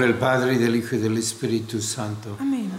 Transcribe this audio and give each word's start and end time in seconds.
Del 0.00 0.14
Padre, 0.14 0.54
y 0.54 0.58
del 0.58 0.76
Hijo 0.76 0.96
y 0.96 0.98
del 0.98 1.18
Espíritu 1.18 1.80
Santo. 1.80 2.36
Amén. 2.38 2.70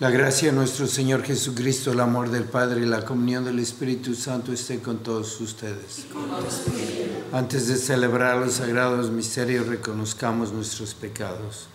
La 0.00 0.10
gracia 0.10 0.50
de 0.50 0.56
nuestro 0.56 0.86
Señor 0.86 1.24
Jesucristo, 1.24 1.90
el 1.90 1.98
amor 1.98 2.30
del 2.30 2.44
Padre 2.44 2.82
y 2.82 2.86
la 2.86 3.04
comunión 3.04 3.44
del 3.44 3.58
Espíritu 3.58 4.14
Santo 4.14 4.52
esté 4.52 4.78
con 4.78 4.98
todos 4.98 5.40
ustedes. 5.40 6.06
Antes 7.32 7.66
de 7.66 7.76
celebrar 7.76 8.36
los 8.36 8.54
sagrados 8.54 9.10
misterios, 9.10 9.66
reconozcamos 9.66 10.52
nuestros 10.52 10.94
pecados. 10.94 11.66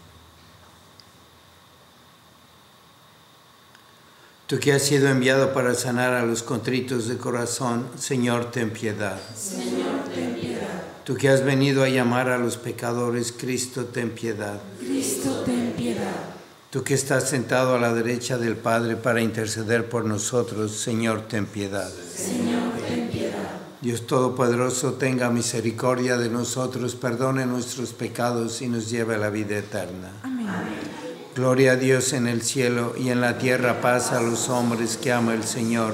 Tú 4.47 4.59
que 4.59 4.71
has 4.71 4.83
sido 4.83 5.09
enviado 5.09 5.53
para 5.53 5.73
sanar 5.73 6.13
a 6.13 6.25
los 6.25 6.43
contritos 6.43 7.07
de 7.07 7.17
corazón, 7.17 7.87
Señor, 7.97 8.51
ten 8.51 8.71
piedad. 8.71 9.19
Señor, 9.35 10.03
ten 10.13 10.32
piedad. 10.32 10.32
Tú 11.03 11.15
que 11.15 11.27
has 11.27 11.43
venido 11.43 11.83
a 11.83 11.89
llamar 11.89 12.29
a 12.29 12.37
los 12.37 12.55
pecadores, 12.55 13.33
Cristo, 13.33 13.85
ten 13.85 14.11
piedad. 14.11 14.61
Cristo, 14.79 15.43
ten 15.45 15.73
piedad. 15.75 16.33
Tú 16.69 16.83
que 16.83 16.93
estás 16.93 17.29
sentado 17.29 17.75
a 17.75 17.79
la 17.79 17.93
derecha 17.93 18.37
del 18.37 18.55
Padre 18.55 18.95
para 18.95 19.21
interceder 19.21 19.89
por 19.89 20.05
nosotros, 20.05 20.71
Señor, 20.71 21.27
ten 21.27 21.45
piedad. 21.45 21.91
Señor, 21.91 22.71
ten 22.87 23.09
piedad. 23.09 23.49
Dios 23.81 24.07
Todopoderoso, 24.07 24.93
tenga 24.93 25.29
misericordia 25.29 26.17
de 26.17 26.29
nosotros, 26.29 26.95
perdone 26.95 27.45
nuestros 27.45 27.91
pecados 27.91 28.61
y 28.61 28.69
nos 28.69 28.89
lleve 28.89 29.15
a 29.15 29.17
la 29.17 29.29
vida 29.29 29.57
eterna. 29.57 30.09
Amén. 30.23 30.47
Gloria 31.35 31.73
a 31.73 31.75
Dios 31.75 32.13
en 32.13 32.27
el 32.27 32.43
cielo 32.43 32.93
y 32.97 33.09
en 33.09 33.19
la 33.19 33.37
tierra 33.37 33.81
paz 33.81 34.13
a 34.13 34.21
los 34.21 34.47
hombres 34.47 34.97
que 34.97 35.11
ama 35.11 35.33
el 35.33 35.43
Señor. 35.43 35.93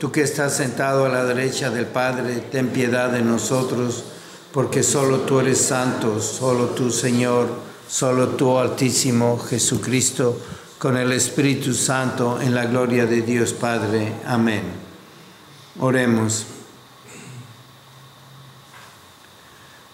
Tú 0.00 0.10
que 0.10 0.22
estás 0.22 0.56
sentado 0.56 1.04
a 1.04 1.10
la 1.10 1.26
derecha 1.26 1.68
del 1.68 1.84
Padre, 1.84 2.36
ten 2.50 2.68
piedad 2.68 3.10
de 3.10 3.20
nosotros, 3.20 4.02
porque 4.50 4.82
solo 4.82 5.18
tú 5.20 5.40
eres 5.40 5.60
santo, 5.60 6.22
solo 6.22 6.68
tú 6.68 6.90
Señor, 6.90 7.50
solo 7.86 8.28
tú 8.28 8.56
Altísimo 8.56 9.38
Jesucristo, 9.38 10.40
con 10.78 10.96
el 10.96 11.12
Espíritu 11.12 11.74
Santo, 11.74 12.40
en 12.40 12.54
la 12.54 12.64
gloria 12.64 13.04
de 13.04 13.20
Dios 13.20 13.52
Padre. 13.52 14.14
Amén. 14.24 14.62
Oremos. 15.78 16.46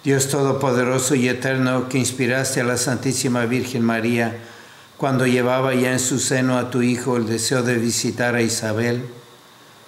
Dios 0.05 0.29
Todopoderoso 0.29 1.17
y 1.17 1.29
Eterno, 1.29 1.89
que 1.89 1.99
inspiraste 1.99 2.61
a 2.61 2.65
la 2.65 2.77
Santísima 2.77 3.45
Virgen 3.47 3.83
María 3.83 4.39
cuando 4.99 5.27
llevaba 5.27 5.75
ya 5.75 5.91
en 5.91 5.99
su 5.99 6.21
seno 6.21 6.59
a 6.59 6.71
tu 6.71 6.83
Hijo 6.83 7.17
el 7.17 7.27
deseo 7.27 7.65
de 7.65 7.75
visitar 7.75 8.37
a 8.37 8.43
Isabel, 8.43 9.05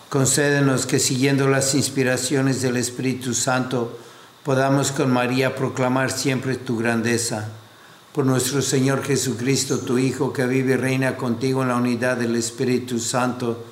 Concédenos 0.09 0.87
que 0.87 0.99
siguiendo 0.99 1.49
las 1.49 1.75
inspiraciones 1.75 2.63
del 2.63 2.79
Espíritu 2.79 3.35
Santo 3.35 3.99
podamos 4.43 4.91
con 4.91 5.11
María 5.11 5.55
proclamar 5.55 6.11
siempre 6.11 6.57
tu 6.57 6.79
grandeza. 6.79 7.51
Por 8.15 8.25
nuestro 8.25 8.63
Señor 8.63 9.05
Jesucristo, 9.05 9.81
tu 9.81 9.99
Hijo, 9.99 10.33
que 10.33 10.47
vive 10.47 10.73
y 10.73 10.77
reina 10.77 11.17
contigo 11.17 11.61
en 11.61 11.69
la 11.69 11.77
unidad 11.77 12.17
del 12.17 12.37
Espíritu 12.37 12.99
Santo 12.99 13.67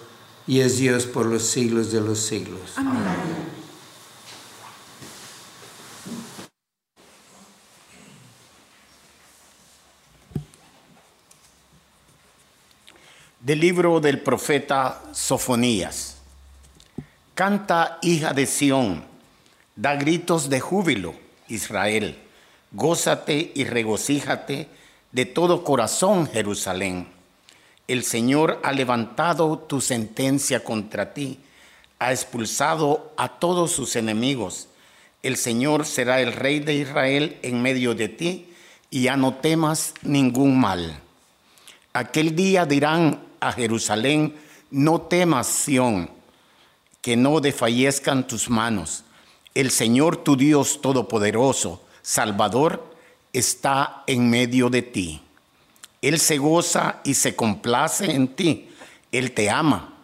y 0.47 0.61
es 0.61 0.77
Dios 0.77 1.07
por 1.07 1.25
los 1.25 1.43
siglos 1.43 1.91
de 1.91 2.03
los 2.03 2.19
siglos. 2.19 2.73
Amén. 2.77 2.93
Del 13.41 13.61
libro 13.61 14.01
del 14.01 14.21
profeta 14.21 15.03
Sofonías. 15.13 16.16
Canta, 17.37 17.99
hija 18.01 18.33
de 18.33 18.47
Sión, 18.47 19.05
da 19.77 19.95
gritos 19.95 20.49
de 20.49 20.59
júbilo, 20.59 21.15
Israel. 21.49 22.17
Gózate 22.73 23.53
y 23.55 23.65
regocíjate 23.65 24.69
de 25.13 25.27
todo 25.27 25.63
corazón, 25.63 26.31
Jerusalén. 26.31 27.09
El 27.89 28.05
Señor 28.05 28.59
ha 28.65 28.73
levantado 28.73 29.59
tu 29.59 29.83
sentencia 29.83 30.65
contra 30.65 31.13
ti, 31.13 31.39
ha 31.99 32.11
expulsado 32.11 33.13
a 33.19 33.29
todos 33.39 33.71
sus 33.71 33.97
enemigos. 33.97 34.69
El 35.23 35.37
Señor 35.37 35.85
será 35.85 36.23
el 36.23 36.33
Rey 36.33 36.61
de 36.61 36.77
Israel 36.77 37.37
en 37.43 37.61
medio 37.61 37.95
de 37.95 38.09
ti, 38.09 38.55
y 38.89 39.03
ya 39.03 39.19
no 39.19 39.35
temas 39.35 39.93
ningún 40.01 40.59
mal. 40.59 41.03
Aquel 41.93 42.35
día 42.35 42.65
dirán 42.65 43.21
a 43.41 43.53
Jerusalén, 43.53 44.35
no 44.71 45.03
temas, 45.03 45.49
Sión 45.49 46.16
que 47.07 47.17
no 47.17 47.41
desfallezcan 47.41 48.27
tus 48.27 48.51
manos. 48.51 49.05
El 49.55 49.71
Señor 49.71 50.17
tu 50.17 50.37
Dios 50.37 50.81
Todopoderoso, 50.81 51.81
Salvador, 52.03 52.85
está 53.33 54.03
en 54.09 54.29
medio 54.29 54.71
de 54.71 54.83
ti. 54.83 55.23
Él 56.03 56.19
se 56.19 56.39
goza 56.39 56.99
y 57.05 57.15
se 57.15 57.37
complace 57.37 58.11
en 58.11 58.27
ti. 58.27 58.71
Él 59.13 59.31
te 59.31 59.49
ama 59.51 59.95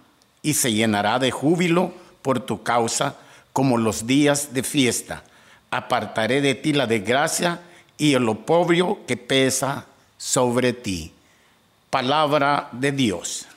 y 0.42 0.54
se 0.54 0.72
llenará 0.72 1.18
de 1.18 1.32
júbilo 1.32 1.92
por 2.22 2.38
tu 2.38 2.62
causa 2.62 3.16
como 3.52 3.78
los 3.78 4.06
días 4.06 4.54
de 4.54 4.62
fiesta. 4.62 5.24
Apartaré 5.72 6.40
de 6.40 6.54
ti 6.54 6.72
la 6.72 6.86
desgracia 6.86 7.62
y 7.98 8.14
el 8.14 8.28
oprobio 8.28 9.00
que 9.08 9.16
pesa 9.16 9.86
sobre 10.18 10.72
ti. 10.72 11.10
Palabra 11.90 12.68
de 12.70 12.92
Dios. 12.92 13.48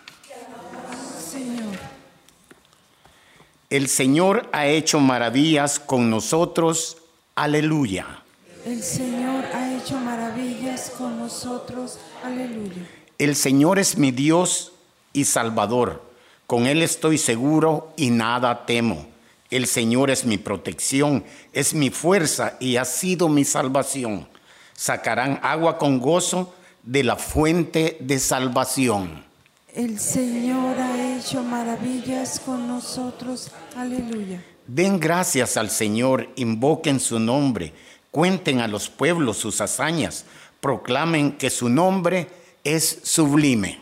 El 3.72 3.88
Señor 3.88 4.48
ha 4.52 4.68
hecho 4.68 5.00
maravillas 5.00 5.80
con 5.80 6.12
nosotros. 6.12 6.98
Aleluya. 7.34 8.24
El 8.64 8.84
Señor 8.84 9.44
ha 9.54 9.76
hecho 9.76 9.98
maravillas 9.98 10.92
con 10.96 11.18
nosotros. 11.18 11.98
Aleluya. 12.24 12.88
El 13.18 13.36
Señor 13.36 13.80
es 13.80 13.98
mi 13.98 14.12
Dios 14.12 14.72
y 15.14 15.26
Salvador. 15.26 16.04
Con 16.46 16.68
Él 16.68 16.84
estoy 16.84 17.18
seguro 17.18 17.92
y 17.96 18.12
nada 18.12 18.68
temo. 18.68 19.08
El 19.50 19.66
Señor 19.66 20.12
es 20.12 20.26
mi 20.26 20.38
protección, 20.38 21.24
es 21.52 21.74
mi 21.74 21.90
fuerza 21.90 22.58
y 22.60 22.76
ha 22.76 22.86
sido 22.86 23.30
mi 23.30 23.46
salvación. 23.46 24.28
Sacarán 24.74 25.40
agua 25.42 25.80
con 25.80 26.00
gozo 26.00 26.54
de 26.84 27.04
la 27.04 27.16
fuente 27.16 27.98
de 28.00 28.20
salvación. 28.20 29.26
El 29.76 30.00
Señor 30.00 30.80
ha 30.80 31.18
hecho 31.18 31.44
maravillas 31.44 32.40
con 32.40 32.66
nosotros. 32.66 33.52
Aleluya. 33.76 34.42
Den 34.66 35.02
gracias 35.02 35.58
al 35.58 35.70
Señor, 35.70 36.30
invoquen 36.38 37.02
su 37.02 37.20
nombre, 37.20 37.74
cuenten 38.10 38.62
a 38.62 38.70
los 38.70 38.88
pueblos 38.88 39.36
sus 39.36 39.60
hazañas, 39.60 40.24
proclamen 40.62 41.34
que 41.34 41.50
su 41.50 41.68
nombre 41.68 42.30
es 42.64 43.02
sublime. 43.04 43.82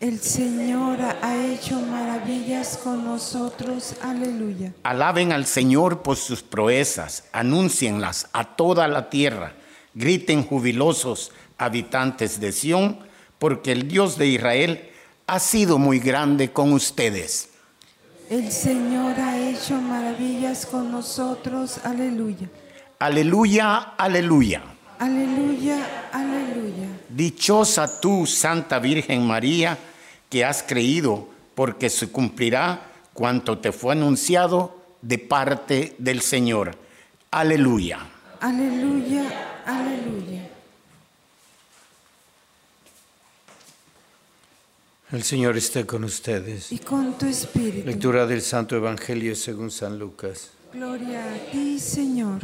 El 0.00 0.18
Señor 0.18 0.98
ha 1.02 1.46
hecho 1.46 1.78
maravillas 1.78 2.78
con 2.78 3.04
nosotros. 3.04 3.96
Aleluya. 4.00 4.72
Alaben 4.82 5.32
al 5.32 5.44
Señor 5.44 6.00
por 6.00 6.16
sus 6.16 6.42
proezas, 6.42 7.24
anúncienlas 7.32 8.30
a 8.32 8.56
toda 8.56 8.88
la 8.88 9.10
tierra, 9.10 9.52
griten 9.92 10.42
jubilosos 10.42 11.32
habitantes 11.58 12.40
de 12.40 12.50
Sión, 12.50 13.00
porque 13.38 13.72
el 13.72 13.88
Dios 13.88 14.16
de 14.16 14.28
Israel 14.28 14.88
ha 15.28 15.38
sido 15.38 15.78
muy 15.78 16.00
grande 16.00 16.50
con 16.50 16.72
ustedes. 16.72 17.50
El 18.30 18.50
Señor 18.50 19.20
ha 19.20 19.38
hecho 19.38 19.74
maravillas 19.74 20.64
con 20.64 20.90
nosotros. 20.90 21.78
Aleluya. 21.84 22.48
Aleluya, 22.98 23.76
aleluya. 23.98 24.62
Aleluya, 24.98 26.08
aleluya. 26.12 26.88
Dichosa 27.10 28.00
tú, 28.00 28.26
Santa 28.26 28.78
Virgen 28.78 29.26
María, 29.26 29.78
que 30.30 30.46
has 30.46 30.62
creído, 30.62 31.28
porque 31.54 31.90
se 31.90 32.08
cumplirá 32.08 32.90
cuanto 33.12 33.58
te 33.58 33.70
fue 33.70 33.92
anunciado 33.92 34.82
de 35.02 35.18
parte 35.18 35.94
del 35.98 36.22
Señor. 36.22 36.76
Aleluya. 37.30 37.98
Aleluya, 38.40 39.24
aleluya. 39.66 40.48
El 45.10 45.22
Señor 45.22 45.56
esté 45.56 45.86
con 45.86 46.04
ustedes. 46.04 46.70
Y 46.70 46.80
con 46.80 47.16
tu 47.16 47.24
espíritu. 47.24 47.86
Lectura 47.86 48.26
del 48.26 48.42
Santo 48.42 48.76
Evangelio 48.76 49.34
según 49.34 49.70
San 49.70 49.98
Lucas. 49.98 50.50
Gloria 50.70 51.24
a 51.24 51.50
ti, 51.50 51.78
Señor. 51.80 52.42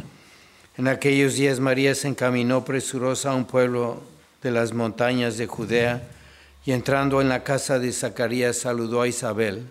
En 0.75 0.87
aquellos 0.87 1.35
días 1.35 1.59
María 1.59 1.93
se 1.93 2.07
encaminó 2.07 2.65
presurosa 2.65 3.29
a 3.31 3.35
un 3.35 3.45
pueblo 3.45 4.01
de 4.41 4.49
las 4.49 4.73
montañas 4.73 5.37
de 5.37 5.45
Judea 5.45 6.07
y 6.65 6.71
entrando 6.71 7.21
en 7.21 7.29
la 7.29 7.43
casa 7.43 7.77
de 7.77 7.91
Zacarías 7.91 8.57
saludó 8.57 9.03
a 9.03 9.07
Isabel. 9.07 9.67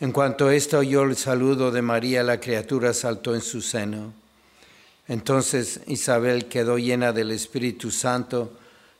En 0.00 0.10
cuanto 0.10 0.50
ésta 0.50 0.78
oyó 0.78 1.04
el 1.04 1.16
saludo 1.16 1.70
de 1.70 1.80
María, 1.80 2.24
la 2.24 2.40
criatura 2.40 2.92
saltó 2.92 3.36
en 3.36 3.40
su 3.40 3.62
seno. 3.62 4.12
Entonces 5.06 5.80
Isabel 5.86 6.46
quedó 6.46 6.76
llena 6.76 7.12
del 7.12 7.30
Espíritu 7.30 7.92
Santo 7.92 8.52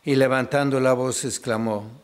y 0.05 0.15
levantando 0.15 0.79
la 0.79 0.93
voz 0.93 1.25
exclamó, 1.25 2.04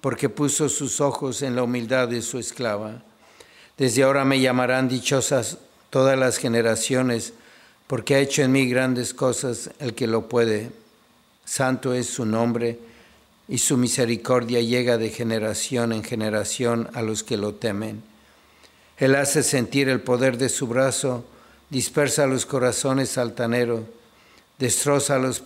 porque 0.00 0.28
puso 0.28 0.68
sus 0.68 1.00
ojos 1.00 1.42
en 1.42 1.56
la 1.56 1.62
humildad 1.62 2.08
de 2.08 2.22
su 2.22 2.38
esclava. 2.38 3.02
Desde 3.76 4.02
ahora 4.02 4.24
me 4.24 4.40
llamarán 4.40 4.88
dichosas 4.88 5.58
todas 5.90 6.18
las 6.18 6.38
generaciones, 6.38 7.32
porque 7.86 8.14
ha 8.14 8.20
hecho 8.20 8.42
en 8.42 8.52
mí 8.52 8.68
grandes 8.68 9.12
cosas 9.14 9.70
el 9.78 9.94
que 9.94 10.06
lo 10.06 10.28
puede. 10.28 10.70
Santo 11.44 11.92
es 11.92 12.06
su 12.06 12.24
nombre, 12.24 12.78
y 13.48 13.58
su 13.58 13.76
misericordia 13.76 14.60
llega 14.60 14.96
de 14.96 15.10
generación 15.10 15.92
en 15.92 16.04
generación 16.04 16.88
a 16.94 17.02
los 17.02 17.24
que 17.24 17.36
lo 17.36 17.54
temen. 17.54 18.02
Él 18.96 19.16
hace 19.16 19.42
sentir 19.42 19.88
el 19.88 20.00
poder 20.00 20.38
de 20.38 20.48
su 20.48 20.68
brazo, 20.68 21.24
dispersa 21.68 22.26
los 22.26 22.46
corazones 22.46 23.18
altaneros, 23.18 23.80
destroza 24.58 25.16
a 25.16 25.18
los 25.18 25.42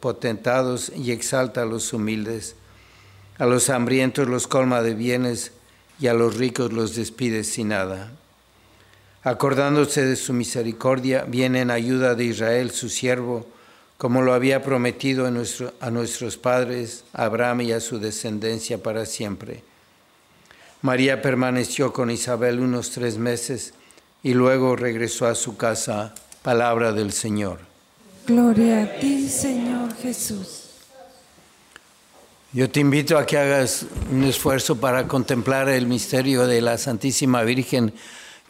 potentados 0.00 0.90
y 0.96 1.12
exalta 1.12 1.62
a 1.62 1.66
los 1.66 1.92
humildes 1.92 2.56
a 3.38 3.46
los 3.46 3.70
hambrientos 3.70 4.28
los 4.28 4.46
colma 4.46 4.82
de 4.82 4.94
bienes 4.94 5.52
y 5.98 6.06
a 6.06 6.14
los 6.14 6.36
ricos 6.36 6.72
los 6.72 6.94
despide 6.94 7.44
sin 7.44 7.68
nada. 7.68 8.12
Acordándose 9.22 10.04
de 10.04 10.16
su 10.16 10.32
misericordia, 10.32 11.24
viene 11.24 11.60
en 11.60 11.70
ayuda 11.70 12.14
de 12.14 12.24
Israel, 12.24 12.70
su 12.70 12.88
siervo, 12.88 13.46
como 13.98 14.22
lo 14.22 14.34
había 14.34 14.62
prometido 14.62 15.26
a, 15.26 15.90
nuestros 15.90 16.36
padres, 16.36 17.04
a 17.12 17.24
Abraham 17.24 17.62
y 17.62 17.72
a 17.72 17.80
su 17.80 17.98
descendencia 17.98 18.82
para 18.82 19.06
siempre. 19.06 19.62
María 20.82 21.22
permaneció 21.22 21.92
con 21.92 22.10
Isabel 22.10 22.60
unos 22.60 22.90
tres 22.90 23.18
meses 23.18 23.74
y 24.22 24.34
luego 24.34 24.76
regresó 24.76 25.26
a 25.26 25.34
su 25.34 25.56
casa. 25.56 26.14
Palabra 26.42 26.92
del 26.92 27.12
Señor. 27.12 27.58
Gloria 28.26 28.82
a 28.82 29.00
ti, 29.00 29.28
Señor 29.28 29.92
Jesús. 29.96 30.55
Yo 32.52 32.70
te 32.70 32.78
invito 32.78 33.18
a 33.18 33.26
que 33.26 33.36
hagas 33.36 33.86
un 34.10 34.22
esfuerzo 34.22 34.76
para 34.76 35.08
contemplar 35.08 35.68
el 35.68 35.86
misterio 35.86 36.46
de 36.46 36.60
la 36.60 36.78
Santísima 36.78 37.42
Virgen 37.42 37.92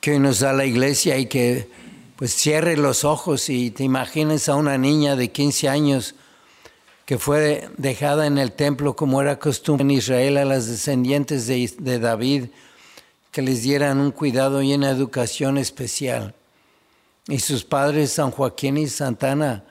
que 0.00 0.12
hoy 0.12 0.18
nos 0.18 0.40
da 0.40 0.52
la 0.52 0.66
iglesia 0.66 1.16
y 1.16 1.26
que 1.26 1.70
pues 2.14 2.34
cierre 2.34 2.76
los 2.76 3.04
ojos 3.04 3.48
y 3.48 3.70
te 3.70 3.84
imagines 3.84 4.50
a 4.50 4.54
una 4.54 4.76
niña 4.76 5.16
de 5.16 5.32
15 5.32 5.68
años 5.70 6.14
que 7.06 7.16
fue 7.16 7.70
dejada 7.78 8.26
en 8.26 8.36
el 8.36 8.52
templo 8.52 8.94
como 8.94 9.22
era 9.22 9.38
costumbre 9.38 9.82
en 9.82 9.92
Israel 9.92 10.36
a 10.36 10.44
las 10.44 10.66
descendientes 10.66 11.46
de, 11.46 11.72
de 11.78 11.98
David, 11.98 12.44
que 13.32 13.40
les 13.40 13.62
dieran 13.62 13.98
un 13.98 14.10
cuidado 14.10 14.62
y 14.62 14.74
una 14.74 14.90
educación 14.90 15.56
especial. 15.56 16.34
Y 17.28 17.38
sus 17.38 17.64
padres, 17.64 18.12
San 18.12 18.30
Joaquín 18.30 18.76
y 18.76 18.88
Santana, 18.88 19.64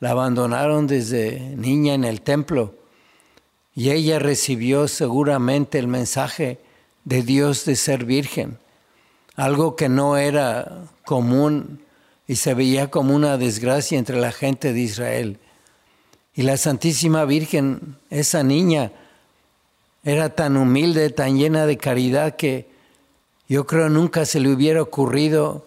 la 0.00 0.10
abandonaron 0.10 0.86
desde 0.86 1.40
niña 1.56 1.94
en 1.94 2.04
el 2.04 2.20
templo 2.20 2.83
y 3.74 3.90
ella 3.90 4.18
recibió 4.18 4.88
seguramente 4.88 5.78
el 5.78 5.88
mensaje 5.88 6.58
de 7.04 7.22
Dios 7.22 7.64
de 7.64 7.76
ser 7.76 8.04
virgen, 8.04 8.58
algo 9.34 9.76
que 9.76 9.88
no 9.88 10.16
era 10.16 10.84
común 11.04 11.80
y 12.26 12.36
se 12.36 12.54
veía 12.54 12.90
como 12.90 13.14
una 13.14 13.36
desgracia 13.36 13.98
entre 13.98 14.16
la 14.16 14.32
gente 14.32 14.72
de 14.72 14.80
Israel. 14.80 15.38
Y 16.34 16.42
la 16.42 16.56
Santísima 16.56 17.24
Virgen, 17.24 17.96
esa 18.10 18.42
niña, 18.42 18.92
era 20.04 20.30
tan 20.30 20.56
humilde, 20.56 21.10
tan 21.10 21.36
llena 21.36 21.66
de 21.66 21.76
caridad 21.76 22.36
que 22.36 22.68
yo 23.48 23.66
creo 23.66 23.88
nunca 23.88 24.24
se 24.24 24.40
le 24.40 24.50
hubiera 24.50 24.82
ocurrido 24.82 25.66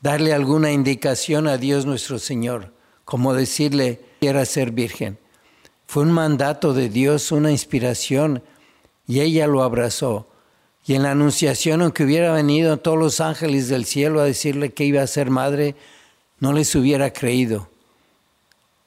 darle 0.00 0.32
alguna 0.32 0.72
indicación 0.72 1.48
a 1.48 1.58
Dios 1.58 1.86
nuestro 1.86 2.18
Señor, 2.18 2.72
como 3.04 3.34
decirle, 3.34 4.00
quiera 4.20 4.44
ser 4.44 4.70
virgen. 4.70 5.18
Fue 5.86 6.02
un 6.02 6.12
mandato 6.12 6.74
de 6.74 6.88
Dios, 6.88 7.32
una 7.32 7.50
inspiración, 7.50 8.42
y 9.06 9.20
ella 9.20 9.46
lo 9.46 9.62
abrazó. 9.62 10.26
Y 10.86 10.94
en 10.94 11.02
la 11.02 11.12
anunciación, 11.12 11.82
aunque 11.82 12.04
hubiera 12.04 12.32
venido 12.32 12.76
todos 12.76 12.98
los 12.98 13.20
ángeles 13.20 13.68
del 13.68 13.84
cielo 13.86 14.20
a 14.20 14.24
decirle 14.24 14.72
que 14.72 14.84
iba 14.84 15.02
a 15.02 15.06
ser 15.06 15.30
madre, 15.30 15.74
no 16.38 16.52
les 16.52 16.74
hubiera 16.74 17.12
creído. 17.12 17.68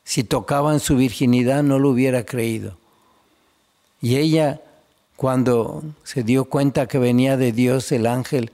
Si 0.03 0.23
tocaban 0.23 0.79
su 0.79 0.95
virginidad, 0.95 1.63
no 1.63 1.79
lo 1.79 1.89
hubiera 1.89 2.25
creído. 2.25 2.77
Y 4.01 4.17
ella, 4.17 4.61
cuando 5.15 5.83
se 6.03 6.23
dio 6.23 6.45
cuenta 6.45 6.87
que 6.87 6.99
venía 6.99 7.37
de 7.37 7.51
Dios 7.51 7.91
el 7.91 8.07
ángel, 8.07 8.51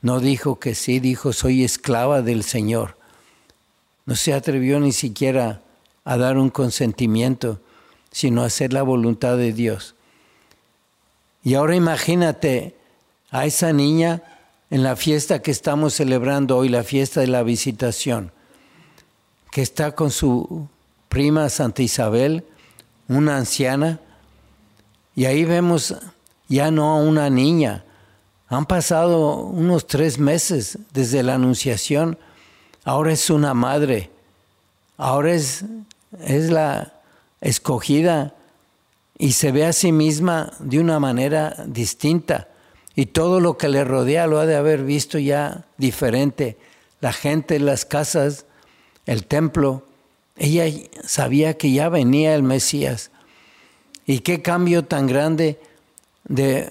no 0.00 0.18
dijo 0.18 0.58
que 0.58 0.74
sí, 0.74 0.98
dijo, 0.98 1.32
soy 1.32 1.64
esclava 1.64 2.22
del 2.22 2.42
Señor. 2.42 2.96
No 4.06 4.16
se 4.16 4.34
atrevió 4.34 4.80
ni 4.80 4.92
siquiera 4.92 5.61
a 6.04 6.16
dar 6.16 6.38
un 6.38 6.50
consentimiento, 6.50 7.60
sino 8.10 8.42
a 8.42 8.46
hacer 8.46 8.72
la 8.72 8.82
voluntad 8.82 9.36
de 9.36 9.52
Dios. 9.52 9.94
Y 11.44 11.54
ahora 11.54 11.74
imagínate 11.74 12.76
a 13.30 13.46
esa 13.46 13.72
niña 13.72 14.22
en 14.70 14.82
la 14.82 14.96
fiesta 14.96 15.42
que 15.42 15.50
estamos 15.50 15.94
celebrando 15.94 16.56
hoy, 16.56 16.68
la 16.68 16.84
fiesta 16.84 17.20
de 17.20 17.26
la 17.26 17.42
visitación, 17.42 18.32
que 19.50 19.62
está 19.62 19.94
con 19.94 20.10
su 20.10 20.68
prima 21.08 21.48
Santa 21.48 21.82
Isabel, 21.82 22.44
una 23.08 23.36
anciana, 23.36 24.00
y 25.14 25.26
ahí 25.26 25.44
vemos 25.44 25.94
ya 26.48 26.70
no 26.70 26.92
a 26.92 26.96
una 26.96 27.28
niña, 27.28 27.84
han 28.48 28.66
pasado 28.66 29.36
unos 29.36 29.86
tres 29.86 30.18
meses 30.18 30.78
desde 30.92 31.22
la 31.22 31.34
anunciación, 31.34 32.18
ahora 32.84 33.12
es 33.12 33.30
una 33.30 33.54
madre, 33.54 34.10
ahora 34.96 35.32
es 35.32 35.64
es 36.20 36.50
la 36.50 37.00
escogida 37.40 38.34
y 39.18 39.32
se 39.32 39.52
ve 39.52 39.66
a 39.66 39.72
sí 39.72 39.92
misma 39.92 40.52
de 40.58 40.80
una 40.80 40.98
manera 40.98 41.56
distinta 41.66 42.48
y 42.94 43.06
todo 43.06 43.40
lo 43.40 43.56
que 43.56 43.68
le 43.68 43.84
rodea 43.84 44.26
lo 44.26 44.38
ha 44.38 44.46
de 44.46 44.56
haber 44.56 44.84
visto 44.84 45.18
ya 45.18 45.64
diferente. 45.78 46.58
la 47.00 47.12
gente, 47.12 47.58
las 47.58 47.84
casas, 47.84 48.46
el 49.06 49.26
templo, 49.26 49.82
ella 50.36 50.64
sabía 51.04 51.54
que 51.54 51.72
ya 51.72 51.88
venía 51.88 52.34
el 52.36 52.44
Mesías. 52.44 53.10
Y 54.06 54.20
qué 54.20 54.40
cambio 54.40 54.84
tan 54.84 55.08
grande 55.08 55.58
de 56.24 56.70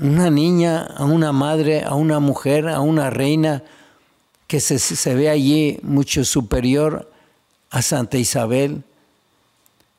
una 0.00 0.30
niña 0.30 0.82
a 0.82 1.04
una 1.04 1.32
madre, 1.32 1.82
a 1.84 1.94
una 1.94 2.18
mujer, 2.18 2.66
a 2.68 2.80
una 2.80 3.10
reina, 3.10 3.62
que 4.46 4.60
se, 4.60 4.78
se 4.78 5.14
ve 5.14 5.28
allí 5.28 5.78
mucho 5.82 6.24
superior 6.24 7.10
a 7.70 7.82
Santa 7.82 8.18
Isabel. 8.18 8.84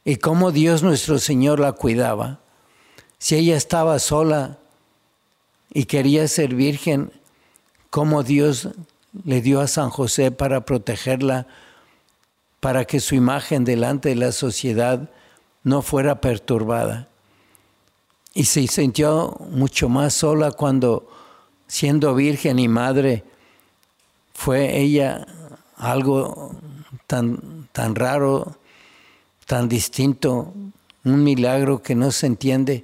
Y 0.06 0.16
cómo 0.18 0.52
Dios 0.52 0.84
nuestro 0.84 1.20
Señor 1.20 1.60
la 1.60 1.74
cuidaba. 1.74 2.40
Si 3.18 3.36
ella 3.36 3.58
estaba 3.58 4.00
sola 4.00 4.58
y 5.72 5.86
quería 5.86 6.28
ser 6.28 6.56
virgen, 6.56 7.12
cómo 7.90 8.24
Dios 8.24 8.70
le 9.26 9.42
dio 9.42 9.62
a 9.62 9.68
San 9.68 9.90
José 9.90 10.32
para 10.32 10.66
protegerla, 10.66 11.48
para 12.60 12.86
que 12.86 13.00
su 13.00 13.16
imagen 13.16 13.64
delante 13.66 14.10
de 14.10 14.16
la 14.16 14.32
sociedad 14.32 15.10
no 15.64 15.82
fuera 15.82 16.22
perturbada. 16.22 17.08
Y 18.34 18.46
se 18.46 18.66
sintió 18.68 19.38
mucho 19.52 19.90
más 19.90 20.14
sola 20.14 20.52
cuando, 20.52 21.10
siendo 21.68 22.16
virgen 22.16 22.60
y 22.60 22.68
madre, 22.68 23.24
fue 24.34 24.78
ella 24.78 25.26
algo 25.76 26.56
tan, 27.08 27.59
tan 27.80 27.96
raro, 27.96 28.58
tan 29.46 29.70
distinto, 29.70 30.54
un 31.06 31.24
milagro 31.24 31.82
que 31.82 31.96
no 31.96 32.12
se 32.12 32.28
entiende, 32.28 32.84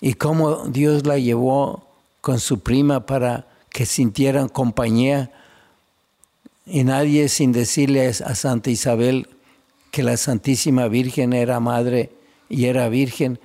y 0.00 0.14
cómo 0.14 0.68
Dios 0.68 1.04
la 1.04 1.18
llevó 1.18 1.84
con 2.20 2.38
su 2.38 2.60
prima 2.60 3.06
para 3.06 3.48
que 3.70 3.86
sintieran 3.86 4.48
compañía, 4.48 5.32
y 6.64 6.84
nadie 6.84 7.28
sin 7.28 7.50
decirle 7.50 8.06
a 8.06 8.34
Santa 8.36 8.70
Isabel 8.70 9.30
que 9.90 10.04
la 10.04 10.16
Santísima 10.16 10.86
Virgen 10.86 11.32
era 11.32 11.58
madre 11.58 12.12
y 12.48 12.66
era 12.66 12.88
virgen, 12.88 13.40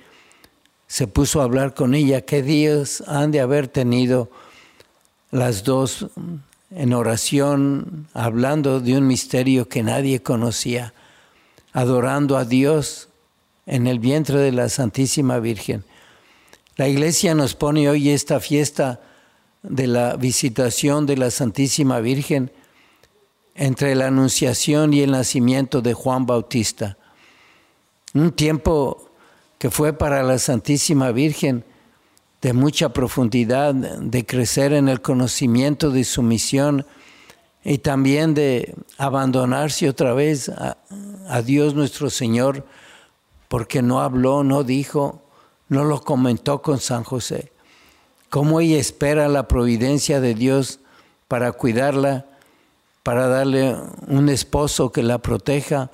se 0.86 1.08
puso 1.08 1.40
a 1.40 1.44
hablar 1.44 1.74
con 1.74 1.96
ella, 1.96 2.20
qué 2.20 2.44
días 2.44 3.02
han 3.08 3.32
de 3.32 3.40
haber 3.40 3.66
tenido 3.66 4.30
las 5.32 5.64
dos 5.64 6.06
en 6.74 6.92
oración, 6.92 8.08
hablando 8.14 8.80
de 8.80 8.96
un 8.96 9.06
misterio 9.06 9.68
que 9.68 9.82
nadie 9.82 10.22
conocía, 10.22 10.92
adorando 11.72 12.36
a 12.36 12.44
Dios 12.44 13.08
en 13.66 13.86
el 13.86 13.98
vientre 13.98 14.38
de 14.38 14.52
la 14.52 14.68
Santísima 14.68 15.38
Virgen. 15.38 15.84
La 16.76 16.88
iglesia 16.88 17.34
nos 17.34 17.54
pone 17.54 17.88
hoy 17.88 18.10
esta 18.10 18.40
fiesta 18.40 19.00
de 19.62 19.86
la 19.86 20.16
visitación 20.16 21.06
de 21.06 21.16
la 21.16 21.30
Santísima 21.30 22.00
Virgen 22.00 22.50
entre 23.54 23.94
la 23.94 24.08
anunciación 24.08 24.92
y 24.92 25.00
el 25.00 25.12
nacimiento 25.12 25.80
de 25.80 25.94
Juan 25.94 26.26
Bautista. 26.26 26.98
Un 28.12 28.32
tiempo 28.32 29.10
que 29.58 29.70
fue 29.70 29.92
para 29.92 30.22
la 30.24 30.38
Santísima 30.38 31.12
Virgen 31.12 31.64
de 32.44 32.52
mucha 32.52 32.90
profundidad, 32.90 33.74
de 33.74 34.26
crecer 34.26 34.74
en 34.74 34.90
el 34.90 35.00
conocimiento 35.00 35.90
de 35.90 36.04
su 36.04 36.20
misión 36.20 36.84
y 37.64 37.78
también 37.78 38.34
de 38.34 38.74
abandonarse 38.98 39.88
otra 39.88 40.12
vez 40.12 40.50
a, 40.50 40.76
Dios 41.40 41.74
nuestro 41.74 42.10
Señor, 42.10 42.66
porque 43.48 43.80
no 43.80 44.02
habló, 44.02 44.44
no 44.44 44.62
dijo, 44.62 45.22
no 45.70 45.84
lo 45.84 46.02
comentó 46.02 46.60
con 46.60 46.80
San 46.80 47.02
José. 47.02 47.50
Cómo 48.28 48.60
ella 48.60 48.76
espera 48.76 49.26
la 49.28 49.48
providencia 49.48 50.20
de 50.20 50.34
Dios 50.34 50.80
para 51.28 51.50
cuidarla 51.52 52.26
para 53.02 53.26
darle 53.26 53.74
un 54.06 54.28
esposo 54.28 54.92
que 54.92 55.02
la 55.02 55.16
proteja, 55.16 55.90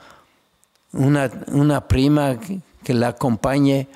una, 0.92 1.30
una 1.46 1.86
prima 1.86 2.38
que 2.82 2.94
la 2.94 3.08
acompañe, 3.08 3.86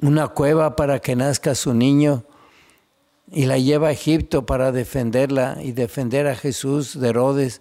una 0.00 0.28
cueva 0.28 0.76
para 0.76 1.00
que 1.00 1.16
nazca 1.16 1.54
su 1.54 1.74
niño 1.74 2.24
y 3.30 3.46
la 3.46 3.58
lleva 3.58 3.88
a 3.88 3.92
Egipto 3.92 4.46
para 4.46 4.72
defenderla 4.72 5.58
y 5.62 5.72
defender 5.72 6.26
a 6.26 6.36
Jesús 6.36 6.98
de 6.98 7.08
Herodes. 7.08 7.60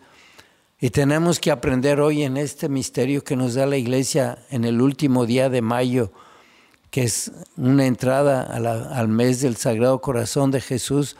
Y 0.79 0.89
tenemos 0.89 1.39
que 1.39 1.51
aprender 1.51 2.01
hoy 2.01 2.23
en 2.23 2.37
este 2.37 2.69
misterio 2.69 3.23
que 3.23 3.35
nos 3.35 3.53
da 3.53 3.65
la 3.65 3.77
iglesia 3.77 4.45
en 4.49 4.65
el 4.65 4.81
último 4.81 5.25
día 5.25 5.49
de 5.49 5.61
mayo, 5.61 6.11
que 6.91 7.03
es 7.03 7.31
una 7.55 7.85
entrada 7.85 8.43
al 8.43 9.07
mes 9.07 9.41
del 9.41 9.55
Sagrado 9.55 10.01
Corazón 10.01 10.51
de 10.51 10.61
Jesús, 10.61 11.15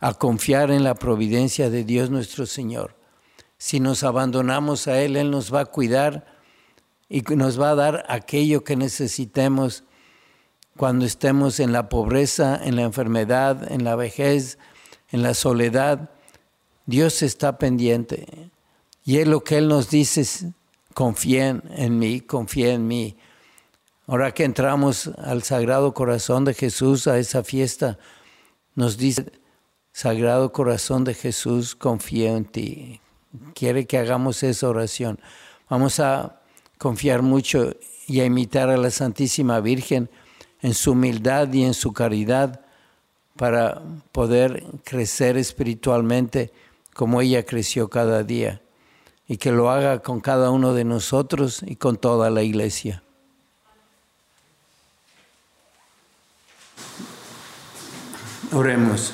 a 0.00 0.14
confiar 0.14 0.70
en 0.70 0.84
la 0.84 0.94
providencia 0.94 1.70
de 1.70 1.84
Dios 1.84 2.10
nuestro 2.10 2.46
Señor. 2.46 2.96
Si 3.58 3.80
nos 3.80 4.02
abandonamos 4.02 4.88
a 4.88 5.00
Él, 5.00 5.16
Él 5.16 5.30
nos 5.30 5.54
va 5.54 5.60
a 5.60 5.66
cuidar 5.66 6.26
y 7.08 7.22
nos 7.22 7.60
va 7.60 7.70
a 7.70 7.74
dar 7.74 8.04
aquello 8.08 8.64
que 8.64 8.76
necesitemos 8.76 9.84
cuando 10.76 11.04
estemos 11.04 11.60
en 11.60 11.72
la 11.72 11.88
pobreza, 11.88 12.60
en 12.62 12.76
la 12.76 12.82
enfermedad, 12.82 13.70
en 13.70 13.84
la 13.84 13.96
vejez, 13.96 14.58
en 15.10 15.22
la 15.22 15.34
soledad. 15.34 16.10
Dios 16.86 17.22
está 17.22 17.58
pendiente. 17.58 18.50
Y 19.04 19.18
es 19.18 19.28
lo 19.28 19.44
que 19.44 19.58
Él 19.58 19.68
nos 19.68 19.90
dice, 19.90 20.52
confíen 20.94 21.62
en 21.70 21.98
mí, 21.98 22.20
confíen 22.20 22.70
en 22.70 22.86
mí. 22.86 23.16
Ahora 24.06 24.32
que 24.32 24.44
entramos 24.44 25.08
al 25.18 25.42
Sagrado 25.42 25.94
Corazón 25.94 26.44
de 26.44 26.54
Jesús, 26.54 27.06
a 27.06 27.18
esa 27.18 27.42
fiesta, 27.44 27.98
nos 28.74 28.98
dice, 28.98 29.30
Sagrado 29.92 30.52
Corazón 30.52 31.04
de 31.04 31.14
Jesús, 31.14 31.76
confío 31.76 32.36
en 32.36 32.44
ti. 32.44 33.00
Quiere 33.54 33.86
que 33.86 33.98
hagamos 33.98 34.42
esa 34.42 34.68
oración. 34.68 35.20
Vamos 35.70 36.00
a 36.00 36.40
confiar 36.78 37.22
mucho 37.22 37.74
y 38.06 38.20
a 38.20 38.24
imitar 38.24 38.68
a 38.68 38.76
la 38.76 38.90
Santísima 38.90 39.60
Virgen 39.60 40.10
en 40.64 40.72
su 40.72 40.92
humildad 40.92 41.52
y 41.52 41.62
en 41.62 41.74
su 41.74 41.92
caridad 41.92 42.62
para 43.36 43.82
poder 44.12 44.64
crecer 44.82 45.36
espiritualmente 45.36 46.54
como 46.94 47.20
ella 47.20 47.44
creció 47.44 47.90
cada 47.90 48.22
día 48.22 48.62
y 49.28 49.36
que 49.36 49.52
lo 49.52 49.68
haga 49.68 49.98
con 49.98 50.22
cada 50.22 50.50
uno 50.50 50.72
de 50.72 50.84
nosotros 50.84 51.62
y 51.66 51.76
con 51.76 51.98
toda 51.98 52.30
la 52.30 52.42
iglesia. 52.42 53.02
Oremos. 58.50 59.12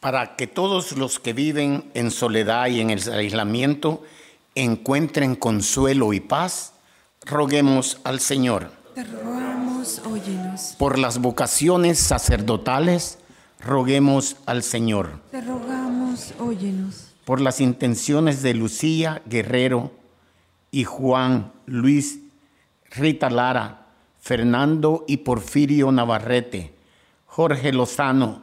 para 0.00 0.34
que 0.34 0.48
todos 0.48 0.98
los 0.98 1.20
que 1.20 1.32
viven 1.32 1.88
en 1.94 2.10
soledad 2.10 2.66
y 2.66 2.80
en 2.80 2.90
el 2.90 3.12
aislamiento 3.12 4.02
encuentren 4.54 5.34
consuelo 5.34 6.12
y 6.12 6.20
paz, 6.20 6.74
roguemos 7.24 8.00
al 8.04 8.20
Señor. 8.20 8.70
Te 8.94 9.04
rogamos, 9.04 10.00
óyenos. 10.04 10.74
Por 10.78 10.98
las 10.98 11.18
vocaciones 11.18 11.98
sacerdotales, 11.98 13.18
roguemos 13.60 14.36
al 14.46 14.62
Señor. 14.62 15.20
Te 15.30 15.40
rogamos, 15.40 16.34
óyenos. 16.38 17.08
Por 17.24 17.40
las 17.40 17.60
intenciones 17.60 18.42
de 18.42 18.54
Lucía 18.54 19.22
Guerrero 19.26 19.92
y 20.70 20.84
Juan 20.84 21.52
Luis 21.66 22.18
Rita 22.90 23.30
Lara, 23.30 23.86
Fernando 24.20 25.04
y 25.08 25.18
Porfirio 25.18 25.90
Navarrete, 25.92 26.74
Jorge 27.26 27.72
Lozano, 27.72 28.42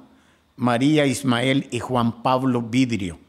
María 0.56 1.06
Ismael 1.06 1.68
y 1.72 1.80
Juan 1.80 2.24
Pablo 2.24 2.63
Vidrio, 2.63 3.20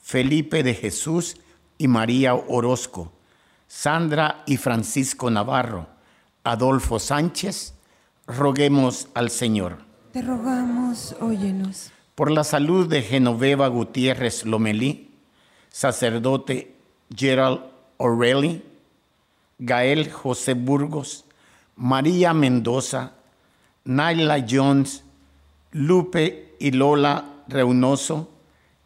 Felipe 0.00 0.62
de 0.62 0.74
Jesús 0.74 1.36
y 1.78 1.88
María 1.88 2.34
Orozco, 2.34 3.12
Sandra 3.68 4.42
y 4.46 4.56
Francisco 4.56 5.30
Navarro, 5.30 5.86
Adolfo 6.44 6.98
Sánchez, 6.98 7.74
roguemos 8.26 9.08
al 9.14 9.30
Señor. 9.30 9.78
Te 10.12 10.22
rogamos, 10.22 11.14
óyenos. 11.20 11.90
Por 12.14 12.30
la 12.30 12.44
salud 12.44 12.88
de 12.88 13.02
Genoveva 13.02 13.68
Gutiérrez 13.68 14.44
Lomelí, 14.44 15.10
sacerdote 15.70 16.74
Gerald 17.14 17.60
O'Reilly, 17.98 18.64
Gael 19.58 20.10
José 20.10 20.54
Burgos, 20.54 21.24
María 21.76 22.34
Mendoza, 22.34 23.12
Naila 23.84 24.44
Jones, 24.48 25.04
Lupe 25.72 26.56
y 26.58 26.72
Lola 26.72 27.24
Reunoso, 27.46 28.30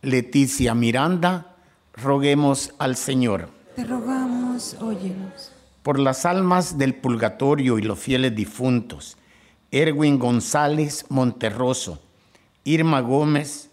Leticia 0.03 0.75
Miranda, 0.75 1.52
roguemos 1.95 2.75
al 2.79 2.97
Señor. 2.97 3.49
Te 3.77 3.85
rogamos, 3.85 4.77
óyenos. 4.81 5.53
Por 5.83 5.99
las 5.99 6.25
almas 6.27 6.79
del 6.79 6.95
purgatorio 6.95 7.79
y 7.79 7.83
los 7.83 7.99
fieles 7.99 8.35
difuntos, 8.35 9.17
Erwin 9.71 10.19
González 10.19 11.07
Monterroso, 11.09 12.01
Irma 12.65 13.01
Gómez, 13.01 13.71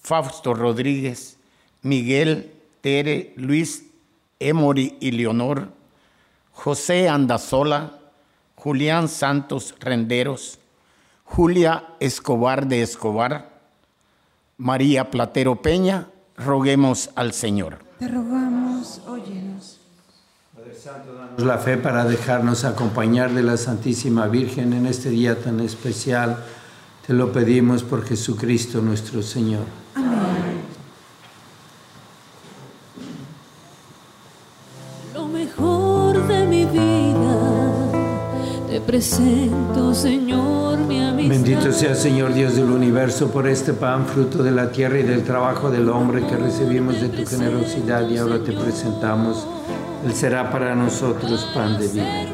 Fausto 0.00 0.54
Rodríguez, 0.54 1.38
Miguel 1.82 2.54
Tere, 2.80 3.34
Luis 3.36 3.84
Emory 4.38 4.96
y 5.00 5.10
Leonor, 5.10 5.68
José 6.52 7.08
Andazola, 7.08 7.98
Julián 8.54 9.08
Santos 9.08 9.74
Renderos, 9.80 10.58
Julia 11.24 11.94
Escobar 12.00 12.66
de 12.66 12.82
Escobar, 12.82 13.60
María 14.56 15.10
Platero 15.10 15.62
Peña, 15.62 16.08
roguemos 16.44 17.10
al 17.14 17.32
Señor. 17.32 17.78
Te 17.98 18.08
rogamos, 18.08 19.02
óyenos. 19.06 19.78
Danos 20.84 21.42
la 21.44 21.58
fe 21.58 21.76
para 21.76 22.04
dejarnos 22.04 22.64
acompañar 22.64 23.32
de 23.32 23.42
la 23.42 23.56
Santísima 23.56 24.26
Virgen 24.28 24.72
en 24.72 24.86
este 24.86 25.10
día 25.10 25.38
tan 25.40 25.60
especial. 25.60 26.42
Te 27.06 27.12
lo 27.12 27.32
pedimos 27.32 27.82
por 27.82 28.04
Jesucristo 28.04 28.80
nuestro 28.80 29.22
Señor. 29.22 29.64
Lo 35.14 35.26
mejor 35.26 36.26
de 36.26 36.46
mi 36.46 36.64
vida 36.64 37.90
te 38.70 38.80
presento, 38.80 39.92
Señor, 39.92 40.29
sea 41.80 41.94
Señor 41.94 42.34
Dios 42.34 42.56
del 42.56 42.70
universo 42.70 43.30
por 43.30 43.48
este 43.48 43.72
pan, 43.72 44.04
fruto 44.04 44.42
de 44.42 44.50
la 44.50 44.70
tierra 44.70 44.98
y 44.98 45.02
del 45.02 45.24
trabajo 45.24 45.70
del 45.70 45.88
hombre 45.88 46.22
que 46.26 46.36
recibimos 46.36 47.00
de 47.00 47.08
tu 47.08 47.24
generosidad 47.24 48.06
y 48.06 48.18
ahora 48.18 48.38
te 48.44 48.52
presentamos. 48.52 49.46
Él 50.04 50.12
será 50.12 50.50
para 50.52 50.74
nosotros 50.74 51.48
pan 51.54 51.78
de 51.78 51.88
vida. 51.88 52.26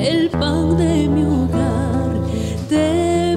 El 0.00 0.30
pan 0.30 0.78
de 0.78 1.06
mi 1.06 1.22
hogar, 1.22 2.22
te 2.70 3.36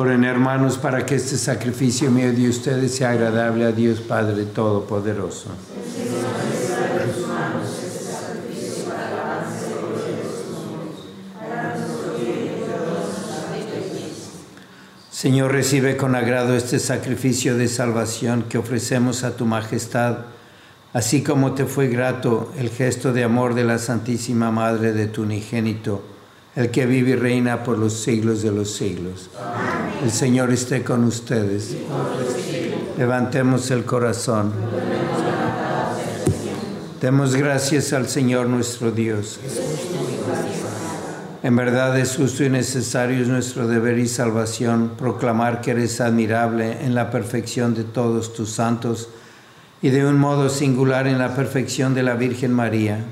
Oren 0.00 0.24
hermanos 0.24 0.78
para 0.78 1.04
que 1.04 1.16
este 1.16 1.36
sacrificio 1.36 2.10
mío 2.10 2.32
de 2.32 2.48
ustedes 2.48 2.94
sea 2.94 3.10
agradable 3.10 3.66
a 3.66 3.72
Dios 3.72 4.00
Padre 4.00 4.46
Todopoderoso. 4.46 5.50
Señor, 15.10 15.52
recibe 15.52 15.98
con 15.98 16.14
agrado 16.14 16.56
este 16.56 16.78
sacrificio 16.78 17.58
de 17.58 17.68
salvación 17.68 18.44
que 18.44 18.56
ofrecemos 18.56 19.22
a 19.22 19.36
tu 19.36 19.44
majestad, 19.44 20.20
así 20.94 21.22
como 21.22 21.52
te 21.52 21.66
fue 21.66 21.88
grato 21.88 22.50
el 22.56 22.70
gesto 22.70 23.12
de 23.12 23.24
amor 23.24 23.52
de 23.52 23.64
la 23.64 23.76
Santísima 23.76 24.50
Madre 24.50 24.94
de 24.94 25.08
tu 25.08 25.24
unigénito, 25.24 26.02
el 26.56 26.70
que 26.70 26.86
vive 26.86 27.10
y 27.10 27.16
reina 27.16 27.62
por 27.64 27.76
los 27.76 28.00
siglos 28.00 28.40
de 28.40 28.50
los 28.50 28.74
siglos. 28.74 29.28
El 30.02 30.10
Señor 30.10 30.50
esté 30.50 30.82
con 30.82 31.04
ustedes. 31.04 31.76
Levantemos 32.96 33.70
el 33.70 33.84
corazón. 33.84 34.52
Demos 37.00 37.34
gracias 37.36 37.92
al 37.92 38.08
Señor 38.08 38.46
nuestro 38.46 38.92
Dios. 38.92 39.38
En 41.42 41.56
verdad 41.56 41.98
es 41.98 42.16
justo 42.16 42.44
y 42.44 42.50
necesario, 42.50 43.22
es 43.22 43.28
nuestro 43.28 43.66
deber 43.66 43.98
y 43.98 44.06
salvación 44.06 44.92
proclamar 44.98 45.60
que 45.60 45.72
eres 45.72 46.00
admirable 46.00 46.84
en 46.84 46.94
la 46.94 47.10
perfección 47.10 47.74
de 47.74 47.84
todos 47.84 48.32
tus 48.32 48.50
santos 48.50 49.08
y 49.82 49.90
de 49.90 50.06
un 50.06 50.18
modo 50.18 50.48
singular 50.48 51.06
en 51.06 51.18
la 51.18 51.34
perfección 51.34 51.94
de 51.94 52.02
la 52.02 52.14
Virgen 52.14 52.52
María. 52.52 53.04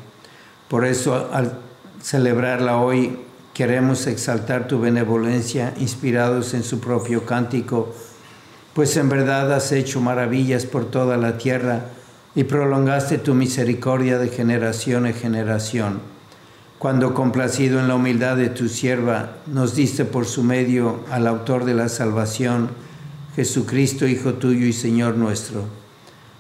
Por 0.69 0.85
eso, 0.85 1.31
al 1.33 1.59
celebrarla 2.03 2.77
hoy, 2.77 3.19
queremos 3.59 4.07
exaltar 4.07 4.69
tu 4.69 4.79
benevolencia 4.79 5.75
inspirados 5.81 6.55
en 6.55 6.63
su 6.63 6.79
propio 6.79 7.27
cántico, 7.27 7.93
pues 8.73 8.97
en 8.97 9.09
verdad 9.09 9.53
has 9.53 9.73
hecho 9.73 10.01
maravillas 10.01 10.65
por 10.65 10.85
toda 10.85 11.17
la 11.17 11.39
tierra 11.39 11.87
y 12.37 12.45
prolongaste 12.45 13.19
tu 13.19 13.35
misericordia 13.35 14.21
de 14.21 14.29
generación 14.29 15.07
en 15.07 15.15
generación 15.15 16.19
cuando 16.79 17.13
complacido 17.13 17.81
en 17.81 17.89
la 17.89 17.97
humildad 17.97 18.37
de 18.37 18.51
tu 18.51 18.69
sierva, 18.69 19.39
nos 19.47 19.75
diste 19.75 20.05
por 20.05 20.27
su 20.27 20.45
medio 20.45 21.01
al 21.11 21.27
autor 21.27 21.65
de 21.65 21.75
la 21.75 21.89
salvación, 21.89 22.71
Jesucristo, 23.35 24.07
Hijo 24.07 24.35
tuyo 24.35 24.65
y 24.65 24.73
Señor 24.73 25.17
nuestro. 25.17 25.65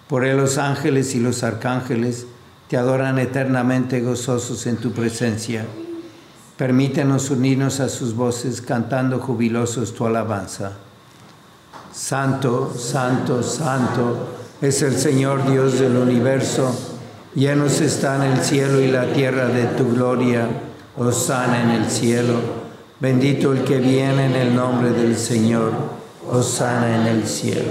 Por 0.07 0.25
él 0.25 0.37
los 0.37 0.57
ángeles 0.57 1.17
y 1.17 1.21
los 1.21 1.43
arcángeles 1.43 2.27
te 2.69 2.77
adoran 2.77 3.19
eternamente 3.19 4.01
gozosos 4.01 4.69
en 4.69 4.77
tu 4.77 4.93
presencia. 4.93 5.67
Permítenos 6.59 7.31
unirnos 7.31 7.79
a 7.79 7.89
sus 7.89 8.17
voces 8.17 8.61
cantando 8.61 9.21
jubilosos 9.21 9.95
tu 9.95 10.05
alabanza. 10.07 10.73
Santo, 11.93 12.75
santo, 12.77 13.45
santo 13.45 14.29
es 14.61 14.83
el 14.83 14.97
Señor 14.99 15.49
Dios 15.49 15.79
del 15.79 15.97
universo. 15.97 16.75
Llenos 17.37 17.81
están 17.81 18.25
el 18.25 18.43
cielo 18.43 18.81
y 18.81 18.89
la 18.89 19.13
tierra 19.13 19.47
de 19.47 19.67
tu 19.67 19.89
gloria. 19.95 20.49
Osana 20.97 21.63
en 21.63 21.71
el 21.81 21.89
cielo. 21.89 22.35
Bendito 22.99 23.53
el 23.53 23.63
que 23.63 23.79
viene 23.79 24.27
en 24.27 24.35
el 24.35 24.57
nombre 24.57 24.91
del 24.91 25.17
Señor. 25.17 25.71
Osana 26.29 26.97
en 26.97 27.07
el 27.07 27.29
cielo. 27.29 27.71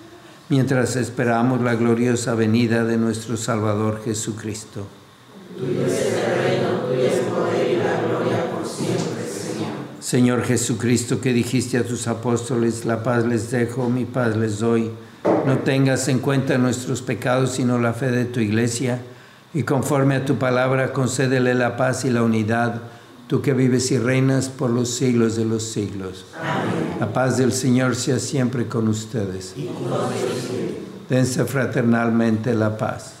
mientras 0.51 0.97
esperamos 0.97 1.61
la 1.61 1.75
gloriosa 1.75 2.35
venida 2.35 2.83
de 2.83 2.97
nuestro 2.97 3.37
Salvador 3.37 4.01
Jesucristo. 4.03 4.85
Señor 10.01 10.43
Jesucristo, 10.43 11.21
que 11.21 11.31
dijiste 11.31 11.77
a 11.77 11.85
tus 11.85 12.05
apóstoles, 12.09 12.83
la 12.83 13.01
paz 13.01 13.25
les 13.25 13.49
dejo, 13.49 13.89
mi 13.89 14.03
paz 14.03 14.35
les 14.35 14.59
doy. 14.59 14.91
No 15.45 15.59
tengas 15.59 16.09
en 16.09 16.19
cuenta 16.19 16.57
nuestros 16.57 17.01
pecados, 17.01 17.51
sino 17.51 17.79
la 17.79 17.93
fe 17.93 18.11
de 18.11 18.25
tu 18.25 18.41
iglesia, 18.41 19.01
y 19.53 19.63
conforme 19.63 20.15
a 20.15 20.25
tu 20.25 20.35
palabra, 20.35 20.91
concédele 20.91 21.53
la 21.53 21.77
paz 21.77 22.03
y 22.03 22.09
la 22.09 22.23
unidad, 22.23 22.81
tú 23.31 23.41
que 23.41 23.53
vives 23.53 23.89
y 23.91 23.97
reinas 23.97 24.49
por 24.49 24.69
los 24.69 24.89
siglos 24.89 25.37
de 25.37 25.45
los 25.45 25.63
siglos. 25.63 26.25
La 26.99 27.13
paz 27.13 27.37
del 27.37 27.53
Señor 27.53 27.95
sea 27.95 28.19
siempre 28.19 28.67
con 28.67 28.89
ustedes. 28.89 29.55
Dense 31.07 31.45
fraternalmente 31.45 32.53
la 32.53 32.77
paz. 32.77 33.20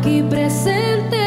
aquí 0.00 0.22
presente 0.22 1.19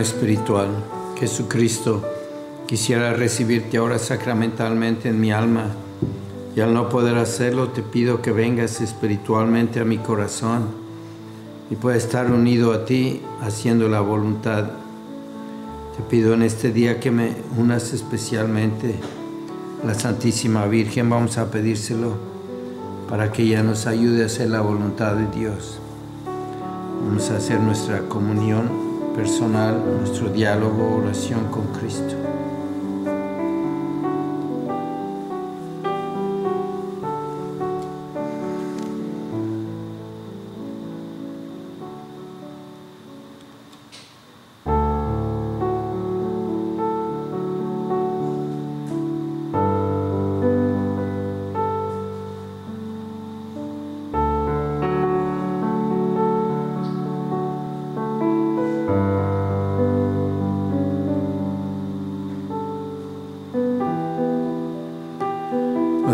espiritual. 0.00 0.68
Jesucristo, 1.18 2.02
quisiera 2.66 3.12
recibirte 3.12 3.76
ahora 3.76 3.98
sacramentalmente 3.98 5.10
en 5.10 5.20
mi 5.20 5.30
alma 5.30 5.66
y 6.56 6.60
al 6.60 6.72
no 6.72 6.88
poder 6.88 7.16
hacerlo 7.16 7.68
te 7.68 7.82
pido 7.82 8.22
que 8.22 8.32
vengas 8.32 8.80
espiritualmente 8.80 9.80
a 9.80 9.84
mi 9.84 9.98
corazón 9.98 10.68
y 11.70 11.76
pueda 11.76 11.96
estar 11.96 12.30
unido 12.30 12.72
a 12.72 12.86
ti 12.86 13.20
haciendo 13.42 13.88
la 13.88 14.00
voluntad. 14.00 14.70
Te 15.96 16.02
pido 16.08 16.32
en 16.32 16.42
este 16.42 16.72
día 16.72 16.98
que 16.98 17.10
me 17.10 17.36
unas 17.58 17.92
especialmente 17.92 18.94
a 19.82 19.86
la 19.86 19.94
Santísima 19.94 20.66
Virgen. 20.66 21.10
Vamos 21.10 21.36
a 21.36 21.50
pedírselo 21.50 22.14
para 23.08 23.30
que 23.30 23.42
ella 23.42 23.62
nos 23.62 23.86
ayude 23.86 24.22
a 24.22 24.26
hacer 24.26 24.48
la 24.48 24.62
voluntad 24.62 25.14
de 25.14 25.26
Dios. 25.38 25.78
Vamos 27.06 27.30
a 27.30 27.36
hacer 27.36 27.60
nuestra 27.60 28.00
comunión 28.08 28.81
personal, 29.14 29.82
nuestro 29.98 30.28
diálogo, 30.28 30.96
oración 30.96 31.48
con 31.50 31.66
Cristo. 31.68 32.31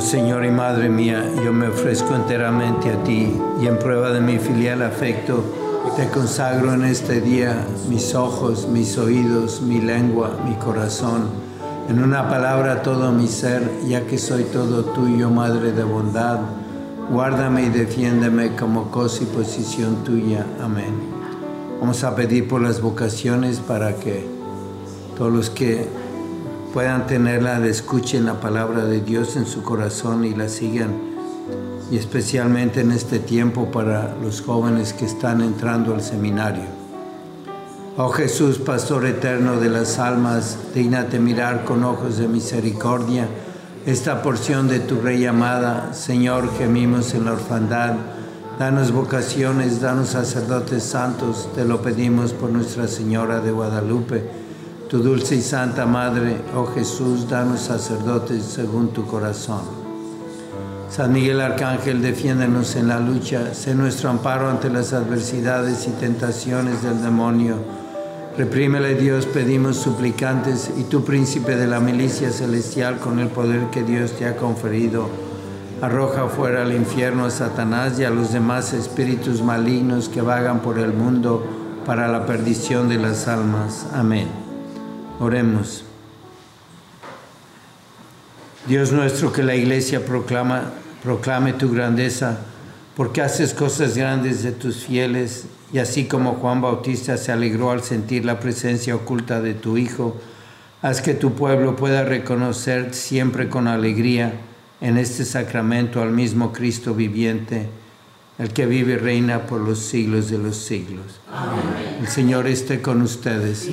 Señor 0.08 0.46
y 0.46 0.50
Madre 0.50 0.88
mía, 0.88 1.22
yo 1.44 1.52
me 1.52 1.68
ofrezco 1.68 2.14
enteramente 2.14 2.90
a 2.90 3.04
ti 3.04 3.30
y 3.60 3.66
en 3.66 3.78
prueba 3.78 4.10
de 4.10 4.22
mi 4.22 4.38
filial 4.38 4.80
afecto, 4.80 5.44
te 5.96 6.08
consagro 6.08 6.72
en 6.72 6.84
este 6.84 7.20
día 7.20 7.66
mis 7.90 8.14
ojos, 8.14 8.68
mis 8.68 8.96
oídos, 8.96 9.60
mi 9.60 9.82
lengua, 9.82 10.30
mi 10.46 10.54
corazón, 10.54 11.28
en 11.90 12.02
una 12.02 12.26
palabra 12.26 12.80
todo 12.80 13.12
mi 13.12 13.28
ser, 13.28 13.70
ya 13.86 14.06
que 14.06 14.16
soy 14.16 14.44
todo 14.44 14.82
tuyo, 14.82 15.28
Madre 15.28 15.72
de 15.72 15.84
bondad. 15.84 16.38
Guárdame 17.10 17.64
y 17.64 17.68
defiéndeme 17.68 18.56
como 18.56 18.90
cosa 18.90 19.24
y 19.24 19.26
posición 19.26 20.04
tuya. 20.04 20.46
Amén. 20.62 20.94
Vamos 21.82 22.02
a 22.02 22.16
pedir 22.16 22.48
por 22.48 22.62
las 22.62 22.80
vocaciones 22.80 23.58
para 23.58 23.96
que 23.96 24.26
todos 25.18 25.30
los 25.30 25.50
que 25.50 25.86
puedan 26.72 27.06
tenerla, 27.06 27.64
escuchen 27.66 28.26
la 28.26 28.40
palabra 28.40 28.84
de 28.84 29.00
Dios 29.00 29.36
en 29.36 29.46
su 29.46 29.62
corazón 29.62 30.24
y 30.24 30.34
la 30.34 30.48
sigan. 30.48 30.90
Y 31.90 31.96
especialmente 31.96 32.80
en 32.80 32.92
este 32.92 33.18
tiempo 33.18 33.70
para 33.70 34.14
los 34.22 34.42
jóvenes 34.42 34.92
que 34.92 35.06
están 35.06 35.40
entrando 35.40 35.94
al 35.94 36.02
seminario. 36.02 36.64
Oh 37.96 38.10
Jesús, 38.10 38.58
Pastor 38.58 39.06
eterno 39.06 39.58
de 39.58 39.70
las 39.70 39.98
almas, 39.98 40.58
dignate 40.74 41.18
mirar 41.18 41.64
con 41.64 41.82
ojos 41.82 42.18
de 42.18 42.28
misericordia 42.28 43.26
esta 43.86 44.22
porción 44.22 44.68
de 44.68 44.80
tu 44.80 45.00
Rey 45.00 45.24
amada. 45.24 45.94
Señor, 45.94 46.50
gemimos 46.58 47.14
en 47.14 47.24
la 47.24 47.32
orfandad. 47.32 47.94
Danos 48.58 48.92
vocaciones, 48.92 49.80
danos 49.80 50.10
sacerdotes 50.10 50.82
santos, 50.82 51.48
te 51.54 51.64
lo 51.64 51.80
pedimos 51.80 52.32
por 52.32 52.50
Nuestra 52.50 52.86
Señora 52.86 53.40
de 53.40 53.52
Guadalupe 53.52 54.37
tu 54.88 55.00
dulce 55.00 55.36
y 55.36 55.42
santa 55.42 55.84
Madre, 55.84 56.38
oh 56.56 56.64
Jesús, 56.64 57.28
danos 57.28 57.60
sacerdotes 57.60 58.42
según 58.42 58.88
tu 58.88 59.06
corazón. 59.06 59.60
San 60.88 61.12
Miguel 61.12 61.42
Arcángel, 61.42 62.00
defiéndenos 62.00 62.74
en 62.74 62.88
la 62.88 62.98
lucha, 62.98 63.52
sé 63.52 63.74
nuestro 63.74 64.08
amparo 64.08 64.48
ante 64.48 64.70
las 64.70 64.94
adversidades 64.94 65.86
y 65.86 65.90
tentaciones 65.90 66.82
del 66.82 67.02
demonio. 67.02 67.56
Reprímele 68.38 68.94
Dios, 68.94 69.26
pedimos 69.26 69.76
suplicantes, 69.76 70.70
y 70.78 70.84
tú, 70.84 71.04
príncipe 71.04 71.56
de 71.56 71.66
la 71.66 71.80
milicia 71.80 72.30
celestial, 72.30 72.98
con 72.98 73.18
el 73.18 73.28
poder 73.28 73.66
que 73.70 73.82
Dios 73.82 74.12
te 74.12 74.24
ha 74.24 74.36
conferido, 74.36 75.10
arroja 75.82 76.28
fuera 76.28 76.62
al 76.62 76.72
infierno 76.72 77.26
a 77.26 77.30
Satanás 77.30 77.98
y 77.98 78.04
a 78.04 78.10
los 78.10 78.32
demás 78.32 78.72
espíritus 78.72 79.42
malignos 79.42 80.08
que 80.08 80.22
vagan 80.22 80.60
por 80.60 80.78
el 80.78 80.94
mundo 80.94 81.44
para 81.84 82.08
la 82.08 82.24
perdición 82.24 82.88
de 82.88 82.96
las 82.96 83.28
almas. 83.28 83.86
Amén. 83.92 84.47
Oremos. 85.20 85.84
Dios 88.68 88.92
nuestro, 88.92 89.32
que 89.32 89.42
la 89.42 89.56
iglesia 89.56 90.04
proclama, 90.04 90.72
proclame 91.02 91.54
tu 91.54 91.72
grandeza, 91.72 92.38
porque 92.94 93.22
haces 93.22 93.52
cosas 93.52 93.96
grandes 93.96 94.44
de 94.44 94.52
tus 94.52 94.84
fieles, 94.84 95.46
y 95.72 95.78
así 95.78 96.04
como 96.04 96.34
Juan 96.34 96.60
Bautista 96.60 97.16
se 97.16 97.32
alegró 97.32 97.72
al 97.72 97.82
sentir 97.82 98.24
la 98.24 98.38
presencia 98.38 98.94
oculta 98.94 99.40
de 99.40 99.54
tu 99.54 99.76
Hijo, 99.76 100.20
haz 100.82 101.02
que 101.02 101.14
tu 101.14 101.32
pueblo 101.32 101.74
pueda 101.74 102.04
reconocer 102.04 102.94
siempre 102.94 103.48
con 103.48 103.66
alegría 103.66 104.34
en 104.80 104.98
este 104.98 105.24
sacramento 105.24 106.00
al 106.00 106.12
mismo 106.12 106.52
Cristo 106.52 106.94
viviente, 106.94 107.68
el 108.38 108.52
que 108.52 108.66
vive 108.66 108.92
y 108.92 108.96
reina 108.96 109.46
por 109.46 109.60
los 109.60 109.80
siglos 109.80 110.30
de 110.30 110.38
los 110.38 110.56
siglos. 110.56 111.20
Amén. 111.30 111.98
El 112.00 112.08
Señor 112.08 112.46
esté 112.46 112.80
con 112.80 113.02
ustedes. 113.02 113.68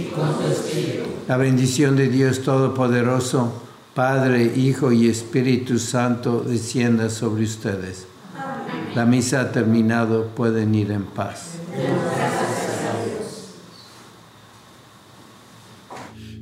La 1.27 1.37
bendición 1.37 1.95
de 1.95 2.09
Dios 2.09 2.41
Todopoderoso, 2.41 3.61
Padre, 3.93 4.53
Hijo 4.55 4.91
y 4.91 5.07
Espíritu 5.07 5.77
Santo, 5.77 6.43
descienda 6.45 7.09
sobre 7.09 7.43
ustedes. 7.43 8.07
La 8.95 9.05
misa 9.05 9.41
ha 9.41 9.51
terminado, 9.51 10.27
pueden 10.29 10.73
ir 10.73 10.91
en 10.91 11.03
paz. 11.03 11.59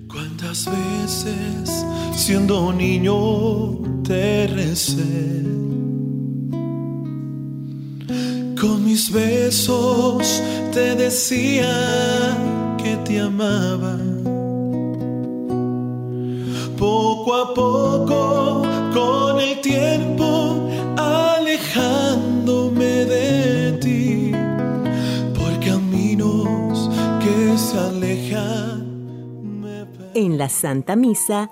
¿Cuántas 0.07 0.65
veces 0.65 1.85
siendo 2.15 2.71
niño 2.71 4.03
te 4.03 4.47
recé? 4.47 5.72
Con 8.63 8.85
mis 8.85 9.11
besos 9.11 10.41
te 10.71 10.95
decía 10.95 11.67
que 12.81 12.95
te 13.03 13.19
amaba. 13.19 13.97
Poco 16.77 17.35
a 17.35 17.53
poco, 17.53 18.61
con 18.93 19.41
el 19.41 19.59
tiempo, 19.59 20.69
alejándome 20.95 22.85
de 22.85 23.73
ti, 23.81 24.31
por 25.37 25.59
caminos 25.59 26.89
que 27.19 27.57
se 27.57 27.77
alejan. 27.77 28.87
En 30.13 30.37
la 30.37 30.47
Santa 30.47 30.95
Misa 30.95 31.51